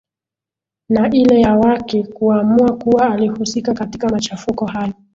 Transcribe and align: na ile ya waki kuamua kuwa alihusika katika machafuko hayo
na 0.89 1.09
ile 1.09 1.41
ya 1.41 1.55
waki 1.55 2.03
kuamua 2.03 2.77
kuwa 2.77 3.11
alihusika 3.13 3.73
katika 3.73 4.09
machafuko 4.09 4.65
hayo 4.65 4.93